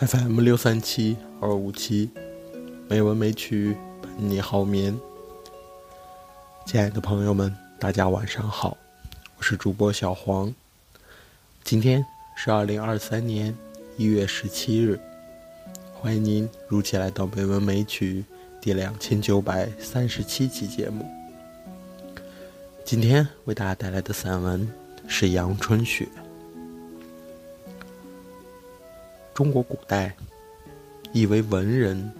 [0.00, 2.08] FM 六三七二五七，
[2.88, 4.98] 美文美曲伴你好眠。
[6.64, 8.78] 亲爱的朋友们，大家晚上好，
[9.36, 10.54] 我是主播小黄。
[11.62, 12.02] 今天
[12.34, 13.54] 是二零二三年
[13.98, 14.98] 一月十七日，
[15.92, 18.24] 欢迎您如期来到美文美曲
[18.58, 21.04] 第两千九百三十七期节目。
[22.86, 24.66] 今天为大家带来的散文
[25.06, 26.06] 是《阳春雪》。
[29.40, 30.14] 中国古代，
[31.14, 32.12] 以为文人，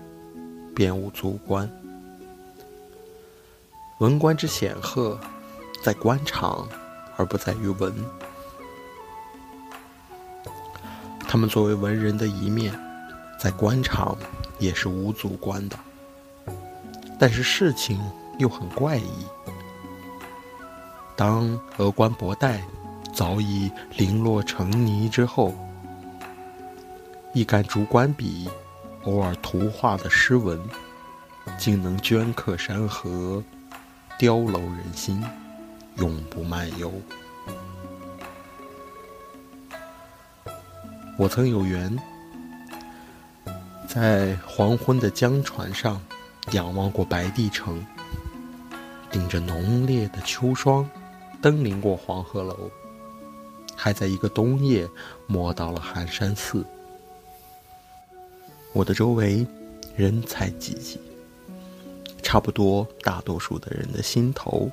[0.75, 1.71] 便无足观。
[3.99, 5.21] 文官之显赫，
[5.85, 6.67] 在官场，
[7.19, 7.93] 而不在于文。
[11.29, 12.73] 他们作为文人的一面，
[13.39, 14.17] 在官场
[14.59, 15.79] 也是无足观的。
[17.19, 18.01] 但是事情
[18.39, 19.27] 又很怪异。
[21.15, 22.63] 当峨冠博带
[23.13, 25.55] 早已零落成泥之后，
[27.33, 28.51] 一杆竹管笔，
[29.05, 30.61] 偶尔图画的诗文，
[31.57, 33.41] 竟能镌刻山河，
[34.19, 35.23] 雕镂人心，
[35.99, 36.93] 永不漫游。
[41.17, 41.97] 我曾有缘，
[43.87, 46.03] 在黄昏的江船上，
[46.51, 47.81] 仰望过白帝城，
[49.09, 50.89] 顶着浓烈的秋霜，
[51.41, 52.69] 登临过黄鹤楼，
[53.77, 54.89] 还在一个冬夜，
[55.29, 56.67] 摸到了寒山寺。
[58.73, 59.47] 我的周围
[59.97, 61.01] 人才济济，
[62.23, 64.71] 差不多大多数的人的心头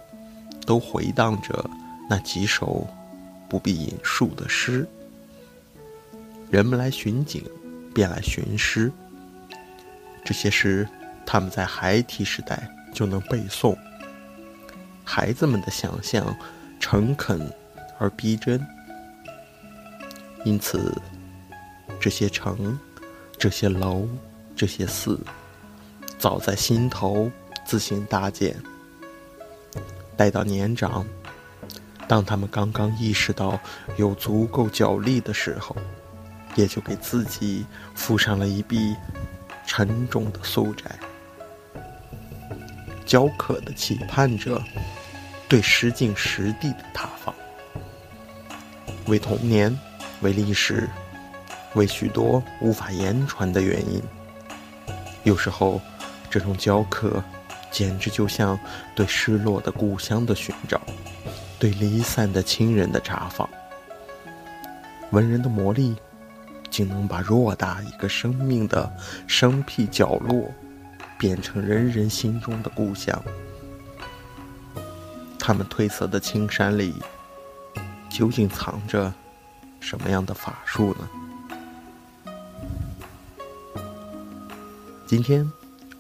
[0.66, 1.68] 都回荡着
[2.10, 2.88] 那几首
[3.50, 4.88] 不必引述的诗。
[6.52, 7.44] 人们来寻景，
[7.94, 8.92] 便来寻诗。
[10.24, 10.88] 这些诗，
[11.26, 13.76] 他们在孩提时代就能背诵。
[15.04, 16.38] 孩子们的想象
[16.80, 17.52] 诚恳
[17.98, 18.64] 而逼真，
[20.46, 21.02] 因此
[22.00, 22.80] 这些城。
[23.48, 24.06] 这些楼，
[24.58, 25.18] 这些寺，
[26.20, 27.32] 早在心头
[27.66, 28.54] 自行搭建。
[30.18, 31.08] 待到年长，
[32.10, 33.58] 当他们刚刚意识到
[33.96, 35.74] 有足够脚力的时候，
[36.56, 37.66] 也就给自己
[37.96, 38.94] 负上了一笔
[39.66, 41.00] 沉重的宿债。
[43.06, 44.62] 焦渴的期盼着
[45.48, 47.34] 对实境实地的塌方，
[49.06, 49.74] 为童年，
[50.20, 50.90] 为历史。
[51.76, 54.02] 为许多无法言传的原因，
[55.24, 55.80] 有时候，
[56.30, 57.24] 这种焦渴，
[57.72, 58.58] 简直就像
[58.96, 60.82] 对失落的故乡的寻找，
[61.60, 63.48] 对离散的亲人的查访。
[65.12, 65.96] 文人的魔力，
[66.70, 68.92] 竟能把偌大一个生命的
[69.28, 70.52] 生僻角落，
[71.18, 73.24] 变成人人心中的故乡。
[75.40, 76.94] 他们褪色的青山里，
[78.10, 79.14] 究竟藏着
[79.80, 81.08] 什么样的法术呢？
[85.08, 85.50] 今天，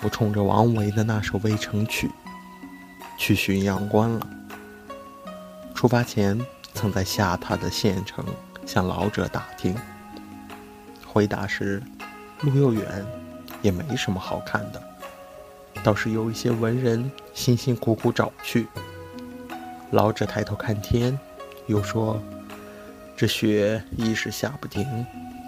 [0.03, 2.07] 我冲着王维的那首《渭城曲》
[3.18, 4.28] 去浔阳关了。
[5.73, 6.38] 出发前，
[6.73, 8.25] 曾在下榻的县城
[8.66, 9.73] 向老者打听，
[11.06, 11.81] 回答是：
[12.41, 13.06] 路又远，
[13.62, 14.84] 也没什么好看的，
[15.81, 18.68] 倒是有一些文人辛辛苦苦找去。
[19.91, 21.18] 老者抬头看天，
[21.68, 22.22] 又说
[23.16, 24.85] ：“这雪一时下不停，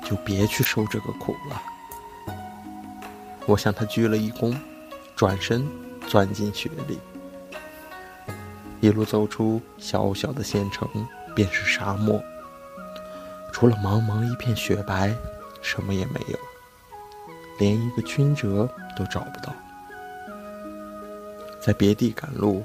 [0.06, 1.62] 就别去受这个苦了。”
[3.50, 4.56] 我向他鞠了一躬，
[5.16, 5.68] 转身
[6.08, 7.00] 钻进雪里。
[8.80, 10.88] 一路走出小小的县城，
[11.34, 12.22] 便是沙漠。
[13.52, 15.16] 除了茫茫一片雪白，
[15.64, 16.38] 什么也没有，
[17.58, 19.52] 连一个曲折都找不到。
[21.60, 22.64] 在别地赶路，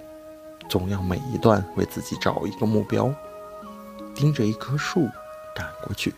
[0.68, 3.10] 总要每一段为自己找一个目标，
[4.14, 5.08] 盯着一棵树
[5.56, 6.12] 赶过去，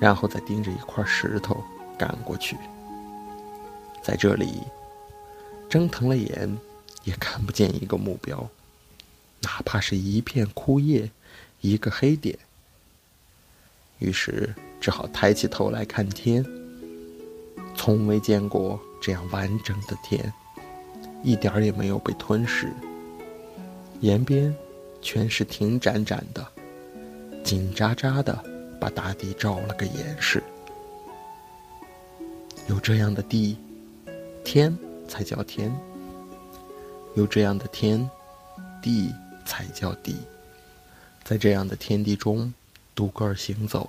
[0.00, 1.60] 然后再盯着一块石头
[1.98, 2.56] 赶过去。
[4.04, 4.60] 在这里，
[5.66, 6.58] 睁疼了眼，
[7.04, 8.46] 也看不见一个目标，
[9.40, 11.10] 哪怕是一片枯叶，
[11.62, 12.38] 一个黑点。
[14.00, 16.44] 于是只好抬起头来看天，
[17.74, 20.30] 从未见过这样完整的天，
[21.22, 22.70] 一点也没有被吞噬。
[24.00, 24.54] 沿边
[25.00, 26.46] 全是停展展的，
[27.42, 28.44] 紧扎扎的
[28.78, 30.42] 把大地罩了个严实。
[32.68, 33.56] 有这样的地。
[34.44, 34.76] 天
[35.08, 35.74] 才叫天，
[37.14, 38.08] 有这样的天，
[38.82, 39.10] 地
[39.46, 40.14] 才叫地。
[41.24, 42.52] 在这样的天地中，
[42.94, 43.88] 独个儿行走，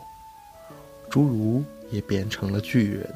[1.11, 3.13] 侏儒也变成了巨人。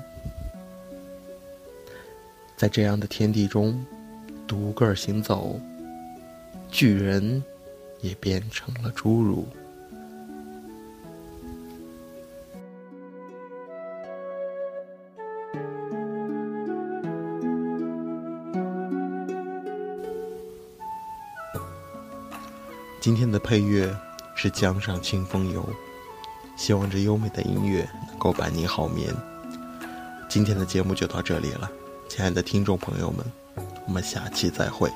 [2.57, 3.83] 在这样的天地中，
[4.45, 5.57] 独个儿行走，
[6.69, 7.41] 巨人
[8.01, 9.47] 也变成了侏儒。
[23.01, 23.96] 今天的配乐
[24.36, 25.63] 是《江上清风游》，
[26.57, 29.16] 希望这优美的音乐能够伴你好眠。
[30.28, 31.72] 今天的节目就到这里了，
[32.10, 33.25] 亲爱的听众朋友们，
[33.88, 34.92] 我们下期再会。